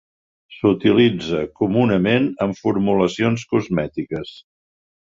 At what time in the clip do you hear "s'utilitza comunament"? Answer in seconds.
0.53-2.27